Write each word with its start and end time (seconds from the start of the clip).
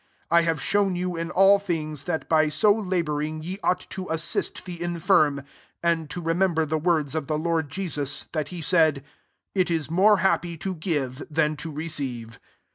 35 0.31 0.31
I 0.31 0.41
have 0.47 0.61
shown 0.63 0.95
you 0.95 1.15
in 1.15 1.29
all 1.29 1.59
things, 1.59 2.05
that 2.05 2.27
by 2.27 2.49
so 2.49 2.73
labouring 2.73 3.43
ye 3.43 3.59
ought 3.63 3.87
to 3.91 4.07
assisi 4.09 4.55
the 4.65 4.81
infirm, 4.81 5.43
and 5.83 6.09
to 6.09 6.19
rememl 6.23 6.67
the 6.67 6.79
words 6.79 7.13
of 7.13 7.27
the 7.27 7.37
Lord 7.37 7.71
X 7.77 8.23
that 8.33 8.47
he 8.47 8.63
said, 8.63 8.95
^ 9.03 9.03
It 9.53 9.69
is 9.69 9.91
more 9.91 10.17
hap] 10.17 10.41
to 10.41 10.73
give 10.73 11.21
than 11.29 11.55
to 11.57 11.71
receive.' 11.71 12.39